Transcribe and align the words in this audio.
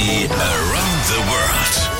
Around 0.00 1.04
the 1.08 1.20
World. 1.28 1.90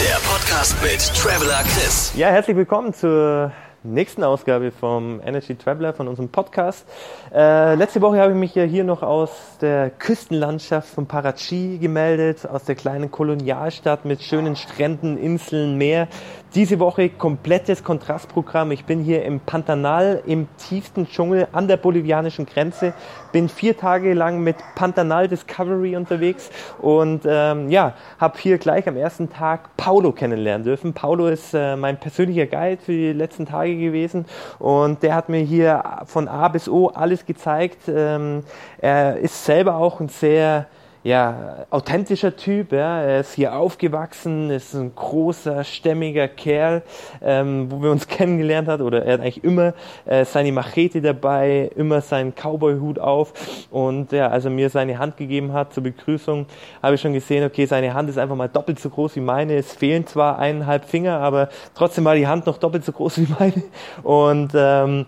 Der 0.00 0.14
Podcast 0.20 0.76
mit 0.84 1.00
Traveler 1.16 1.64
Chris. 1.64 2.12
Ja, 2.14 2.28
herzlich 2.28 2.56
willkommen 2.56 2.94
zur 2.94 3.50
nächsten 3.82 4.24
Ausgabe 4.24 4.70
vom 4.70 5.20
Energy 5.24 5.54
Traveler 5.54 5.94
von 5.94 6.06
unserem 6.08 6.28
Podcast. 6.28 6.86
Äh, 7.32 7.74
letzte 7.76 8.02
Woche 8.02 8.20
habe 8.20 8.32
ich 8.32 8.38
mich 8.38 8.54
ja 8.54 8.64
hier 8.64 8.84
noch 8.84 9.02
aus 9.02 9.30
der 9.60 9.90
Küstenlandschaft 9.90 10.88
von 10.88 11.06
Parachi 11.06 11.78
gemeldet, 11.78 12.46
aus 12.46 12.64
der 12.64 12.74
kleinen 12.74 13.10
Kolonialstadt 13.10 14.04
mit 14.04 14.22
schönen 14.22 14.56
Stränden, 14.56 15.16
Inseln, 15.16 15.78
Meer. 15.78 16.08
Diese 16.54 16.80
Woche 16.80 17.10
komplettes 17.10 17.84
Kontrastprogramm. 17.84 18.72
Ich 18.72 18.84
bin 18.84 19.04
hier 19.04 19.24
im 19.24 19.38
Pantanal, 19.38 20.20
im 20.26 20.48
tiefsten 20.56 21.06
Dschungel 21.06 21.46
an 21.52 21.68
der 21.68 21.76
bolivianischen 21.76 22.44
Grenze. 22.44 22.92
Bin 23.30 23.48
vier 23.48 23.76
Tage 23.76 24.14
lang 24.14 24.40
mit 24.40 24.56
Pantanal 24.74 25.28
Discovery 25.28 25.94
unterwegs 25.94 26.50
und 26.80 27.22
ähm, 27.24 27.70
ja, 27.70 27.94
habe 28.18 28.36
hier 28.38 28.58
gleich 28.58 28.88
am 28.88 28.96
ersten 28.96 29.30
Tag 29.30 29.76
Paulo 29.76 30.10
kennenlernen 30.10 30.64
dürfen. 30.64 30.92
Paulo 30.92 31.28
ist 31.28 31.54
äh, 31.54 31.76
mein 31.76 32.00
persönlicher 32.00 32.46
Guide 32.46 32.82
für 32.82 32.92
die 32.92 33.12
letzten 33.12 33.46
Tage 33.46 33.69
gewesen 33.76 34.24
und 34.58 35.02
der 35.02 35.14
hat 35.14 35.28
mir 35.28 35.40
hier 35.40 35.82
von 36.06 36.28
A 36.28 36.48
bis 36.48 36.68
O 36.68 36.88
alles 36.88 37.26
gezeigt. 37.26 37.88
Ähm, 37.88 38.44
er 38.78 39.16
ist 39.18 39.44
selber 39.44 39.76
auch 39.76 40.00
ein 40.00 40.08
sehr 40.08 40.66
ja, 41.02 41.66
authentischer 41.70 42.36
Typ. 42.36 42.72
Ja. 42.72 43.00
Er 43.00 43.20
ist 43.20 43.34
hier 43.34 43.54
aufgewachsen, 43.54 44.50
ist 44.50 44.74
ein 44.74 44.94
großer, 44.94 45.64
stämmiger 45.64 46.28
Kerl, 46.28 46.82
ähm, 47.22 47.70
wo 47.70 47.82
wir 47.82 47.90
uns 47.90 48.06
kennengelernt 48.08 48.68
hat. 48.68 48.80
Oder 48.80 49.04
er 49.04 49.14
hat 49.14 49.20
eigentlich 49.20 49.42
immer 49.44 49.74
äh, 50.04 50.24
seine 50.24 50.52
Machete 50.52 51.00
dabei, 51.00 51.70
immer 51.74 52.00
seinen 52.00 52.34
Cowboy-Hut 52.34 52.98
auf. 52.98 53.32
Und 53.70 54.12
ja, 54.12 54.28
als 54.28 54.44
er 54.44 54.50
mir 54.50 54.68
seine 54.68 54.98
Hand 54.98 55.16
gegeben 55.16 55.52
hat 55.52 55.72
zur 55.72 55.82
Begrüßung, 55.82 56.46
habe 56.82 56.94
ich 56.94 57.00
schon 57.00 57.14
gesehen, 57.14 57.44
okay, 57.44 57.64
seine 57.66 57.94
Hand 57.94 58.10
ist 58.10 58.18
einfach 58.18 58.36
mal 58.36 58.48
doppelt 58.48 58.78
so 58.78 58.90
groß 58.90 59.16
wie 59.16 59.20
meine. 59.20 59.54
Es 59.54 59.72
fehlen 59.74 60.06
zwar 60.06 60.38
eineinhalb 60.38 60.84
Finger, 60.84 61.18
aber 61.20 61.48
trotzdem 61.74 62.04
war 62.04 62.14
die 62.14 62.26
Hand 62.26 62.46
noch 62.46 62.58
doppelt 62.58 62.84
so 62.84 62.92
groß 62.92 63.18
wie 63.18 63.26
meine. 63.38 63.62
Und 64.02 64.52
ähm, 64.54 65.06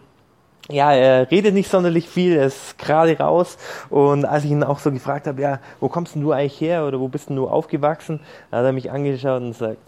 ja, 0.73 0.92
er 0.92 1.31
redet 1.31 1.55
nicht 1.55 1.70
sonderlich 1.70 2.09
viel, 2.09 2.37
er 2.37 2.47
ist 2.47 2.78
gerade 2.78 3.17
raus. 3.19 3.59
Und 3.91 4.25
als 4.25 4.45
ich 4.45 4.51
ihn 4.51 4.65
auch 4.65 4.78
so 4.78 4.91
gefragt 4.91 5.27
habe, 5.27 5.41
ja, 5.41 5.61
wo 5.81 5.89
kommst 5.89 6.15
denn 6.15 6.23
du 6.23 6.33
eigentlich 6.33 6.61
her 6.61 6.87
oder 6.87 6.98
wo 7.01 7.09
bist 7.09 7.28
denn 7.28 7.37
du 7.37 7.48
aufgewachsen, 7.48 8.20
hat 8.51 8.65
er 8.65 8.73
mich 8.73 8.91
angeschaut 8.91 9.43
und 9.43 9.53
sagt, 9.53 9.78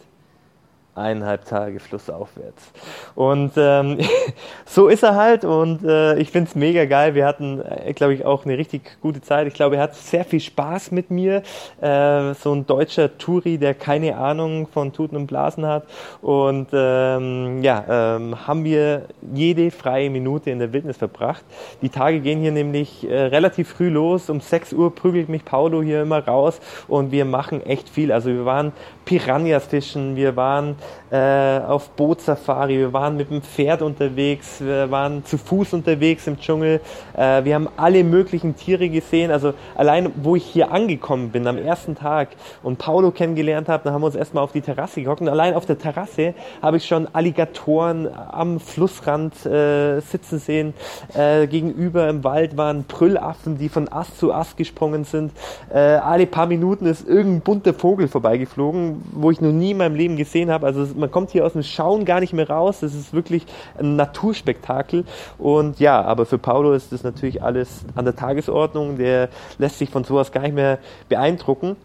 eineinhalb 0.94 1.44
Tage 1.44 1.80
flussaufwärts. 1.80 2.72
Und 3.14 3.52
ähm, 3.56 3.98
so 4.64 4.88
ist 4.88 5.02
er 5.02 5.16
halt 5.16 5.44
und 5.44 5.84
äh, 5.84 6.16
ich 6.18 6.30
find's 6.30 6.54
mega 6.54 6.84
geil. 6.84 7.14
Wir 7.14 7.26
hatten, 7.26 7.60
äh, 7.60 7.92
glaube 7.92 8.14
ich, 8.14 8.24
auch 8.24 8.44
eine 8.44 8.56
richtig 8.56 8.98
gute 9.00 9.20
Zeit. 9.20 9.46
Ich 9.46 9.54
glaube, 9.54 9.76
er 9.76 9.82
hat 9.82 9.96
sehr 9.96 10.24
viel 10.24 10.40
Spaß 10.40 10.92
mit 10.92 11.10
mir. 11.10 11.42
Äh, 11.80 12.34
so 12.34 12.52
ein 12.52 12.66
deutscher 12.66 13.18
Touri, 13.18 13.58
der 13.58 13.74
keine 13.74 14.16
Ahnung 14.16 14.68
von 14.68 14.92
Tuten 14.92 15.16
und 15.16 15.26
Blasen 15.26 15.66
hat. 15.66 15.84
Und 16.22 16.68
ähm, 16.72 17.62
ja, 17.62 18.16
ähm, 18.16 18.46
haben 18.46 18.64
wir 18.64 19.06
jede 19.34 19.70
freie 19.70 20.10
Minute 20.10 20.50
in 20.50 20.58
der 20.58 20.72
Wildnis 20.72 20.96
verbracht. 20.96 21.44
Die 21.82 21.88
Tage 21.88 22.20
gehen 22.20 22.40
hier 22.40 22.52
nämlich 22.52 23.08
äh, 23.08 23.14
relativ 23.26 23.70
früh 23.70 23.88
los. 23.88 24.30
Um 24.30 24.40
6 24.40 24.72
Uhr 24.72 24.94
prügelt 24.94 25.28
mich 25.28 25.44
Paulo 25.44 25.82
hier 25.82 26.02
immer 26.02 26.24
raus 26.24 26.60
und 26.88 27.10
wir 27.10 27.24
machen 27.24 27.64
echt 27.66 27.88
viel. 27.88 28.12
Also 28.12 28.30
wir 28.30 28.44
waren 28.44 28.72
Piranhas 29.04 29.66
fischen, 29.66 30.16
wir 30.16 30.36
waren 30.36 30.76
äh, 31.10 31.60
auf 31.60 31.90
Bootsafari, 31.90 32.78
wir 32.78 32.92
waren 32.92 33.16
mit 33.16 33.30
dem 33.30 33.42
Pferd 33.42 33.82
unterwegs, 33.82 34.60
wir 34.60 34.90
waren 34.90 35.24
zu 35.24 35.38
Fuß 35.38 35.72
unterwegs 35.74 36.26
im 36.26 36.38
Dschungel, 36.40 36.80
äh, 37.16 37.44
wir 37.44 37.54
haben 37.54 37.68
alle 37.76 38.02
möglichen 38.02 38.56
Tiere 38.56 38.88
gesehen. 38.88 39.30
Also 39.30 39.54
allein, 39.74 40.10
wo 40.16 40.34
ich 40.34 40.44
hier 40.44 40.72
angekommen 40.72 41.30
bin 41.30 41.46
am 41.46 41.58
ersten 41.58 41.94
Tag 41.94 42.30
und 42.62 42.78
Paulo 42.78 43.10
kennengelernt 43.10 43.68
habe, 43.68 43.84
dann 43.84 43.92
haben 43.92 44.02
wir 44.02 44.06
uns 44.06 44.16
erstmal 44.16 44.42
auf 44.42 44.52
die 44.52 44.60
Terrasse 44.60 45.02
gehockt 45.02 45.20
und 45.20 45.28
allein 45.28 45.54
auf 45.54 45.66
der 45.66 45.78
Terrasse 45.78 46.34
habe 46.62 46.78
ich 46.78 46.86
schon 46.86 47.06
Alligatoren 47.12 48.08
am 48.12 48.58
Flussrand 48.58 49.46
äh, 49.46 50.00
sitzen 50.00 50.38
sehen. 50.38 50.74
Äh, 51.14 51.46
gegenüber 51.46 52.08
im 52.08 52.24
Wald 52.24 52.56
waren 52.56 52.84
Brüllaffen, 52.84 53.58
die 53.58 53.68
von 53.68 53.88
Ast 53.88 54.18
zu 54.18 54.32
Ast 54.32 54.56
gesprungen 54.56 55.04
sind. 55.04 55.32
Äh, 55.72 55.78
alle 55.78 56.26
paar 56.26 56.46
Minuten 56.46 56.86
ist 56.86 57.06
irgendein 57.06 57.40
bunter 57.42 57.74
Vogel 57.74 58.08
vorbeigeflogen, 58.08 59.02
wo 59.12 59.30
ich 59.30 59.40
noch 59.40 59.52
nie 59.52 59.72
in 59.72 59.76
meinem 59.76 59.94
Leben 59.94 60.16
gesehen 60.16 60.50
habe. 60.50 60.66
Also 60.66 60.73
man 60.96 61.10
kommt 61.10 61.30
hier 61.30 61.44
aus 61.46 61.52
dem 61.52 61.62
Schauen 61.62 62.04
gar 62.04 62.20
nicht 62.20 62.32
mehr 62.32 62.48
raus. 62.48 62.80
Das 62.80 62.94
ist 62.94 63.12
wirklich 63.12 63.46
ein 63.78 63.96
Naturspektakel. 63.96 65.04
Und 65.38 65.80
ja, 65.80 66.02
aber 66.02 66.26
für 66.26 66.38
Paulo 66.38 66.72
ist 66.72 66.92
das 66.92 67.02
natürlich 67.02 67.42
alles 67.42 67.84
an 67.94 68.04
der 68.04 68.16
Tagesordnung. 68.16 68.98
Der 68.98 69.28
lässt 69.58 69.78
sich 69.78 69.90
von 69.90 70.04
sowas 70.04 70.32
gar 70.32 70.42
nicht 70.42 70.54
mehr 70.54 70.78
beeindrucken. 71.08 71.76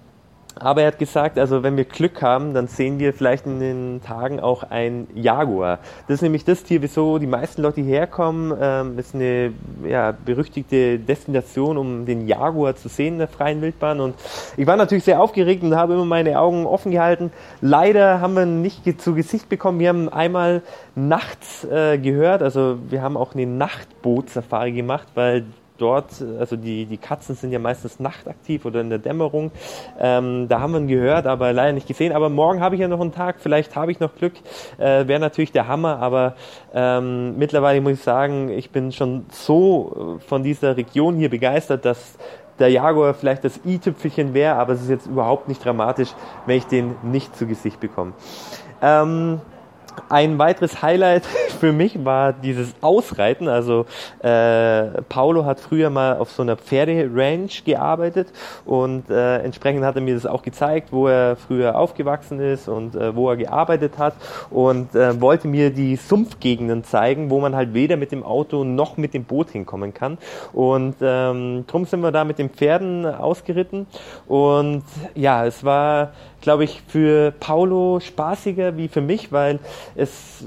Aber 0.59 0.81
er 0.81 0.87
hat 0.87 0.99
gesagt, 0.99 1.39
also 1.39 1.63
wenn 1.63 1.77
wir 1.77 1.85
Glück 1.85 2.21
haben, 2.21 2.53
dann 2.53 2.67
sehen 2.67 2.99
wir 2.99 3.13
vielleicht 3.13 3.45
in 3.45 3.59
den 3.59 4.01
Tagen 4.03 4.39
auch 4.39 4.63
ein 4.63 5.07
Jaguar. 5.15 5.79
Das 6.07 6.15
ist 6.15 6.21
nämlich 6.21 6.43
das 6.43 6.63
Tier, 6.63 6.81
wieso 6.81 7.17
die 7.17 7.27
meisten 7.27 7.61
Leute 7.61 7.81
hierher 7.81 8.07
kommen. 8.07 8.55
Ähm, 8.59 8.99
ist 8.99 9.15
eine 9.15 9.53
ja, 9.87 10.11
berüchtigte 10.11 10.99
Destination, 10.99 11.77
um 11.77 12.05
den 12.05 12.27
Jaguar 12.27 12.75
zu 12.75 12.89
sehen 12.89 13.13
in 13.13 13.19
der 13.19 13.27
freien 13.29 13.61
Wildbahn. 13.61 14.01
Und 14.01 14.15
ich 14.57 14.67
war 14.67 14.75
natürlich 14.75 15.05
sehr 15.05 15.21
aufgeregt 15.21 15.63
und 15.63 15.75
habe 15.75 15.93
immer 15.93 16.05
meine 16.05 16.39
Augen 16.39 16.65
offen 16.65 16.91
gehalten. 16.91 17.31
Leider 17.61 18.19
haben 18.19 18.33
wir 18.33 18.45
nicht 18.45 19.01
zu 19.01 19.15
Gesicht 19.15 19.49
bekommen. 19.49 19.79
Wir 19.79 19.89
haben 19.89 20.09
einmal 20.09 20.61
nachts 20.95 21.63
äh, 21.65 21.97
gehört, 21.97 22.43
also 22.43 22.77
wir 22.89 23.01
haben 23.01 23.15
auch 23.15 23.33
eine 23.33 23.45
Nachtbootsafari 23.45 24.73
gemacht, 24.73 25.07
weil 25.15 25.45
dort, 25.81 26.23
also 26.39 26.55
die, 26.55 26.85
die 26.85 26.97
Katzen 26.97 27.35
sind 27.35 27.51
ja 27.51 27.59
meistens 27.59 27.99
nachtaktiv 27.99 28.65
oder 28.65 28.81
in 28.81 28.89
der 28.89 28.99
Dämmerung. 28.99 29.51
Ähm, 29.99 30.47
da 30.47 30.59
haben 30.59 30.73
wir 30.73 30.79
ihn 30.79 30.87
gehört, 30.87 31.25
aber 31.25 31.53
leider 31.53 31.73
nicht 31.73 31.87
gesehen. 31.87 32.13
Aber 32.13 32.29
morgen 32.29 32.61
habe 32.61 32.75
ich 32.75 32.81
ja 32.81 32.87
noch 32.87 33.01
einen 33.01 33.13
Tag, 33.13 33.37
vielleicht 33.39 33.75
habe 33.75 33.91
ich 33.91 33.99
noch 33.99 34.15
Glück. 34.15 34.33
Äh, 34.77 35.07
Wäre 35.07 35.19
natürlich 35.19 35.51
der 35.51 35.67
Hammer, 35.67 35.99
aber 35.99 36.35
ähm, 36.73 37.37
mittlerweile 37.37 37.81
muss 37.81 37.93
ich 37.93 38.03
sagen, 38.03 38.49
ich 38.49 38.69
bin 38.71 38.91
schon 38.91 39.25
so 39.31 40.17
äh, 40.19 40.21
von 40.21 40.43
dieser 40.43 40.77
Region 40.77 41.15
hier 41.15 41.29
begeistert, 41.29 41.85
dass 41.85 42.17
der 42.59 42.69
Jaguar 42.69 43.13
vielleicht 43.13 43.43
das 43.43 43.59
i-Tüpfelchen 43.65 44.33
wäre, 44.33 44.55
aber 44.55 44.73
es 44.73 44.81
ist 44.81 44.89
jetzt 44.89 45.07
überhaupt 45.07 45.47
nicht 45.47 45.63
dramatisch, 45.63 46.09
wenn 46.45 46.57
ich 46.57 46.65
den 46.65 46.95
nicht 47.03 47.35
zu 47.35 47.47
Gesicht 47.47 47.79
bekomme. 47.79 48.13
Ähm, 48.81 49.41
ein 50.09 50.37
weiteres 50.39 50.81
Highlight 50.81 51.25
für 51.59 51.71
mich 51.71 52.03
war 52.05 52.33
dieses 52.33 52.73
Ausreiten. 52.81 53.47
Also 53.47 53.85
äh, 54.19 55.01
Paulo 55.09 55.45
hat 55.45 55.59
früher 55.59 55.89
mal 55.89 56.17
auf 56.17 56.31
so 56.31 56.41
einer 56.41 56.55
Pferderanch 56.55 57.63
gearbeitet 57.65 58.29
und 58.65 59.09
äh, 59.09 59.39
entsprechend 59.39 59.83
hat 59.83 59.95
er 59.95 60.01
mir 60.01 60.13
das 60.13 60.25
auch 60.25 60.41
gezeigt, 60.41 60.91
wo 60.91 61.07
er 61.07 61.35
früher 61.35 61.77
aufgewachsen 61.77 62.39
ist 62.39 62.67
und 62.67 62.95
äh, 62.95 63.15
wo 63.15 63.29
er 63.29 63.37
gearbeitet 63.37 63.97
hat 63.97 64.15
und 64.49 64.95
äh, 64.95 65.19
wollte 65.19 65.47
mir 65.47 65.71
die 65.71 65.95
Sumpfgegenden 65.95 66.83
zeigen, 66.83 67.29
wo 67.29 67.39
man 67.39 67.55
halt 67.55 67.73
weder 67.73 67.97
mit 67.97 68.11
dem 68.11 68.23
Auto 68.23 68.63
noch 68.63 68.97
mit 68.97 69.13
dem 69.13 69.25
Boot 69.25 69.49
hinkommen 69.49 69.93
kann. 69.93 70.17
Und 70.53 70.95
ähm, 71.01 71.65
drum 71.67 71.85
sind 71.85 72.01
wir 72.01 72.11
da 72.11 72.23
mit 72.23 72.39
den 72.39 72.49
Pferden 72.49 73.05
ausgeritten 73.05 73.87
und 74.27 74.83
ja, 75.15 75.45
es 75.45 75.63
war 75.63 76.11
glaube 76.41 76.63
ich, 76.63 76.81
für 76.87 77.31
Paulo 77.39 77.99
spaßiger 77.99 78.77
wie 78.77 78.87
für 78.87 79.01
mich, 79.01 79.31
weil 79.31 79.59
es, 79.95 80.43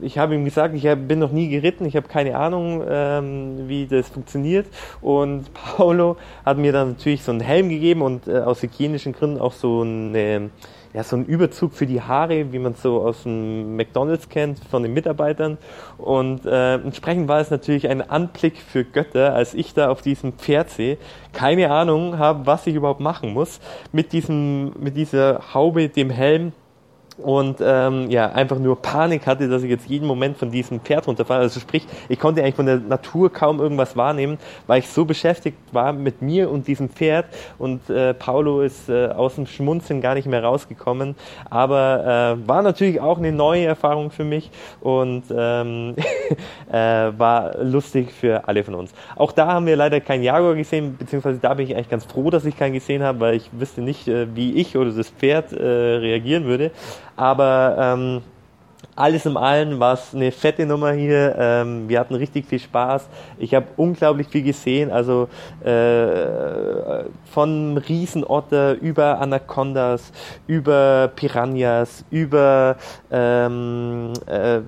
ich 0.00 0.18
habe 0.18 0.34
ihm 0.34 0.44
gesagt, 0.44 0.74
ich 0.74 0.82
bin 0.82 1.18
noch 1.18 1.32
nie 1.32 1.48
geritten, 1.48 1.84
ich 1.84 1.96
habe 1.96 2.08
keine 2.08 2.36
Ahnung, 2.36 2.82
ähm, 2.88 3.68
wie 3.68 3.86
das 3.86 4.08
funktioniert. 4.08 4.66
Und 5.00 5.52
Paulo 5.76 6.16
hat 6.44 6.58
mir 6.58 6.72
dann 6.72 6.90
natürlich 6.90 7.22
so 7.22 7.32
einen 7.32 7.40
Helm 7.40 7.68
gegeben 7.68 8.02
und 8.02 8.28
äh, 8.28 8.38
aus 8.38 8.62
hygienischen 8.62 9.12
Gründen 9.12 9.40
auch 9.40 9.52
so 9.52 9.82
eine 9.82 10.50
ja, 10.94 11.02
so 11.02 11.16
ein 11.16 11.26
Überzug 11.26 11.72
für 11.72 11.86
die 11.86 12.00
Haare, 12.00 12.52
wie 12.52 12.58
man 12.58 12.72
es 12.72 12.82
so 12.82 13.02
aus 13.02 13.22
dem 13.24 13.76
McDonalds 13.76 14.28
kennt, 14.28 14.58
von 14.70 14.82
den 14.82 14.94
Mitarbeitern. 14.94 15.58
Und 15.98 16.46
äh, 16.46 16.74
entsprechend 16.74 17.28
war 17.28 17.40
es 17.40 17.50
natürlich 17.50 17.88
ein 17.88 18.08
Anblick 18.08 18.56
für 18.58 18.84
Götter, 18.84 19.34
als 19.34 19.54
ich 19.54 19.74
da 19.74 19.90
auf 19.90 20.02
diesem 20.02 20.32
Pferd 20.32 20.70
sehe, 20.70 20.98
keine 21.32 21.70
Ahnung 21.70 22.18
habe, 22.18 22.46
was 22.46 22.66
ich 22.66 22.74
überhaupt 22.74 23.00
machen 23.00 23.32
muss, 23.32 23.60
mit 23.92 24.12
diesem, 24.12 24.72
mit 24.80 24.96
dieser 24.96 25.54
Haube, 25.54 25.88
dem 25.88 26.10
Helm, 26.10 26.52
und 27.18 27.58
ähm, 27.60 28.10
ja, 28.10 28.30
einfach 28.30 28.58
nur 28.58 28.80
Panik 28.80 29.26
hatte, 29.26 29.48
dass 29.48 29.62
ich 29.62 29.70
jetzt 29.70 29.88
jeden 29.88 30.06
Moment 30.06 30.36
von 30.38 30.50
diesem 30.50 30.80
Pferd 30.80 31.06
runterfalle. 31.06 31.40
Also 31.40 31.60
sprich, 31.60 31.86
ich 32.08 32.18
konnte 32.18 32.42
eigentlich 32.42 32.54
von 32.54 32.66
der 32.66 32.78
Natur 32.78 33.32
kaum 33.32 33.60
irgendwas 33.60 33.96
wahrnehmen, 33.96 34.38
weil 34.66 34.80
ich 34.80 34.88
so 34.88 35.04
beschäftigt 35.04 35.56
war 35.72 35.92
mit 35.92 36.22
mir 36.22 36.50
und 36.50 36.66
diesem 36.66 36.88
Pferd 36.88 37.26
und 37.58 37.90
äh, 37.90 38.14
Paulo 38.14 38.60
ist 38.60 38.88
äh, 38.88 39.08
aus 39.08 39.34
dem 39.34 39.46
Schmunzeln 39.46 40.00
gar 40.00 40.14
nicht 40.14 40.26
mehr 40.26 40.42
rausgekommen. 40.42 41.16
Aber 41.50 42.36
äh, 42.38 42.48
war 42.48 42.62
natürlich 42.62 43.00
auch 43.00 43.18
eine 43.18 43.32
neue 43.32 43.64
Erfahrung 43.64 44.10
für 44.10 44.24
mich 44.24 44.50
und 44.80 45.24
ähm, 45.30 45.94
äh, 45.96 46.02
war 46.70 47.62
lustig 47.62 48.12
für 48.12 48.46
alle 48.46 48.64
von 48.64 48.74
uns. 48.74 48.92
Auch 49.16 49.32
da 49.32 49.46
haben 49.46 49.66
wir 49.66 49.76
leider 49.76 50.00
keinen 50.00 50.22
Jaguar 50.22 50.54
gesehen, 50.54 50.96
beziehungsweise 50.96 51.38
da 51.38 51.54
bin 51.54 51.66
ich 51.66 51.74
eigentlich 51.74 51.88
ganz 51.88 52.04
froh, 52.04 52.30
dass 52.30 52.44
ich 52.44 52.56
keinen 52.56 52.72
gesehen 52.72 53.02
habe, 53.02 53.20
weil 53.20 53.34
ich 53.34 53.50
wüsste 53.52 53.80
nicht, 53.80 54.08
äh, 54.08 54.34
wie 54.34 54.54
ich 54.54 54.76
oder 54.76 54.90
das 54.90 55.10
Pferd 55.10 55.52
äh, 55.52 55.64
reagieren 55.64 56.44
würde. 56.44 56.70
Aber 57.16 57.76
ähm, 57.78 58.22
alles 58.94 59.26
im 59.26 59.36
Allen 59.36 59.78
war 59.78 59.94
es 59.94 60.14
eine 60.14 60.32
fette 60.32 60.66
Nummer 60.66 60.92
hier. 60.92 61.34
Ähm, 61.38 61.88
wir 61.88 62.00
hatten 62.00 62.14
richtig 62.14 62.46
viel 62.46 62.58
Spaß. 62.58 63.08
Ich 63.38 63.54
habe 63.54 63.66
unglaublich 63.76 64.28
viel 64.28 64.42
gesehen. 64.42 64.90
Also 64.90 65.28
äh, 65.64 65.70
von 67.30 67.78
Riesenotter 67.78 68.74
über 68.74 69.20
Anacondas, 69.20 70.12
über 70.46 71.10
Piranhas, 71.14 72.04
über 72.10 72.76
ähm, 73.10 74.12
äh, 74.26 74.60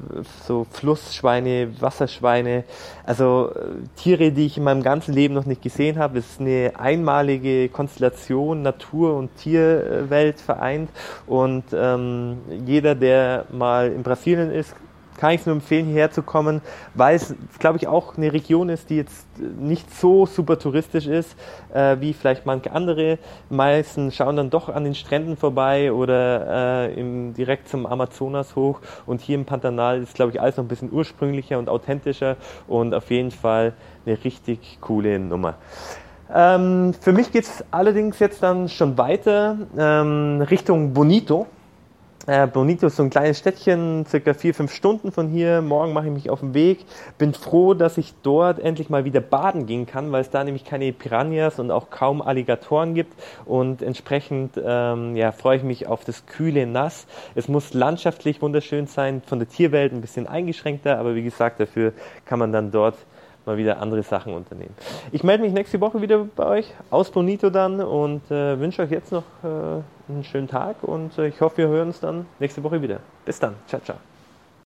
so 0.46 0.66
Flussschweine, 0.70 1.68
Wasserschweine. 1.80 2.64
Also 3.04 3.50
äh, 3.54 3.86
Tiere, 3.96 4.32
die 4.32 4.46
ich 4.46 4.56
in 4.56 4.64
meinem 4.64 4.82
ganzen 4.82 5.12
Leben 5.12 5.34
noch 5.34 5.46
nicht 5.46 5.62
gesehen 5.62 5.98
habe. 5.98 6.18
Es 6.18 6.32
ist 6.32 6.40
eine 6.40 6.72
einmalige 6.78 7.68
Konstellation, 7.68 8.62
Natur 8.62 9.16
und 9.16 9.36
Tierwelt 9.36 10.40
vereint. 10.40 10.90
Und 11.26 11.64
ähm, 11.72 12.38
jeder, 12.64 12.94
der 12.94 13.46
mal 13.50 13.90
in 13.90 14.02
Brasilien 14.02 14.20
Brasilien 14.20 14.50
ist, 14.50 14.74
kann 15.20 15.32
ich 15.32 15.40
es 15.40 15.46
nur 15.46 15.54
empfehlen, 15.54 15.84
hierher 15.84 16.10
zu 16.10 16.22
kommen, 16.22 16.62
weil 16.94 17.14
es, 17.14 17.34
glaube 17.58 17.76
ich, 17.76 17.86
auch 17.86 18.16
eine 18.16 18.32
Region 18.32 18.70
ist, 18.70 18.88
die 18.88 18.96
jetzt 18.96 19.26
nicht 19.38 19.94
so 19.94 20.24
super 20.24 20.58
touristisch 20.58 21.06
ist, 21.06 21.36
äh, 21.74 21.98
wie 22.00 22.14
vielleicht 22.14 22.46
manche 22.46 22.72
andere. 22.72 23.18
Meisten 23.50 24.12
schauen 24.12 24.36
dann 24.36 24.48
doch 24.48 24.70
an 24.70 24.84
den 24.84 24.94
Stränden 24.94 25.36
vorbei 25.36 25.92
oder 25.92 26.88
äh, 26.88 26.98
im, 26.98 27.34
direkt 27.34 27.68
zum 27.68 27.84
Amazonas 27.84 28.56
hoch. 28.56 28.80
Und 29.04 29.20
hier 29.20 29.34
im 29.34 29.44
Pantanal 29.44 30.02
ist, 30.02 30.14
glaube 30.14 30.32
ich, 30.32 30.40
alles 30.40 30.56
noch 30.56 30.64
ein 30.64 30.68
bisschen 30.68 30.90
ursprünglicher 30.90 31.58
und 31.58 31.68
authentischer 31.68 32.36
und 32.66 32.94
auf 32.94 33.10
jeden 33.10 33.30
Fall 33.30 33.74
eine 34.06 34.24
richtig 34.24 34.78
coole 34.80 35.18
Nummer. 35.18 35.56
Ähm, 36.32 36.94
für 36.98 37.12
mich 37.12 37.30
geht 37.30 37.44
es 37.44 37.62
allerdings 37.70 38.20
jetzt 38.20 38.42
dann 38.42 38.70
schon 38.70 38.96
weiter 38.96 39.58
ähm, 39.76 40.40
Richtung 40.48 40.94
Bonito. 40.94 41.46
Äh, 42.26 42.46
Bonito 42.46 42.86
ist 42.86 42.96
so 42.96 43.02
ein 43.02 43.08
kleines 43.08 43.38
Städtchen, 43.38 44.04
circa 44.06 44.34
vier, 44.34 44.52
fünf 44.52 44.74
Stunden 44.74 45.10
von 45.10 45.28
hier. 45.28 45.62
Morgen 45.62 45.94
mache 45.94 46.06
ich 46.06 46.12
mich 46.12 46.28
auf 46.28 46.40
den 46.40 46.52
Weg. 46.52 46.84
Bin 47.16 47.32
froh, 47.32 47.72
dass 47.72 47.96
ich 47.96 48.12
dort 48.22 48.58
endlich 48.58 48.90
mal 48.90 49.06
wieder 49.06 49.22
baden 49.22 49.64
gehen 49.64 49.86
kann, 49.86 50.12
weil 50.12 50.20
es 50.20 50.28
da 50.28 50.44
nämlich 50.44 50.66
keine 50.66 50.92
Piranhas 50.92 51.58
und 51.58 51.70
auch 51.70 51.88
kaum 51.88 52.20
Alligatoren 52.20 52.94
gibt. 52.94 53.14
Und 53.46 53.80
entsprechend 53.80 54.60
ähm, 54.62 55.16
ja, 55.16 55.32
freue 55.32 55.56
ich 55.56 55.62
mich 55.62 55.86
auf 55.86 56.04
das 56.04 56.26
kühle 56.26 56.66
Nass. 56.66 57.06
Es 57.34 57.48
muss 57.48 57.72
landschaftlich 57.72 58.42
wunderschön 58.42 58.86
sein, 58.86 59.22
von 59.24 59.38
der 59.38 59.48
Tierwelt 59.48 59.94
ein 59.94 60.02
bisschen 60.02 60.26
eingeschränkter, 60.26 60.98
aber 60.98 61.14
wie 61.14 61.22
gesagt, 61.22 61.58
dafür 61.58 61.94
kann 62.26 62.38
man 62.38 62.52
dann 62.52 62.70
dort 62.70 62.96
mal 63.46 63.56
wieder 63.56 63.80
andere 63.80 64.02
Sachen 64.02 64.34
unternehmen. 64.34 64.74
Ich 65.12 65.22
melde 65.22 65.44
mich 65.44 65.52
nächste 65.52 65.80
Woche 65.80 66.00
wieder 66.00 66.26
bei 66.36 66.46
euch 66.46 66.74
aus 66.90 67.10
Bonito 67.10 67.50
dann 67.50 67.80
und 67.80 68.30
äh, 68.30 68.58
wünsche 68.58 68.82
euch 68.82 68.90
jetzt 68.90 69.12
noch 69.12 69.24
äh, 69.42 70.12
einen 70.12 70.24
schönen 70.24 70.48
Tag 70.48 70.82
und 70.82 71.16
äh, 71.18 71.28
ich 71.28 71.40
hoffe, 71.40 71.58
wir 71.58 71.68
hören 71.68 71.88
uns 71.88 72.00
dann 72.00 72.26
nächste 72.38 72.62
Woche 72.62 72.80
wieder. 72.82 73.00
Bis 73.24 73.38
dann. 73.38 73.54
Ciao, 73.66 73.80
ciao. 73.80 73.96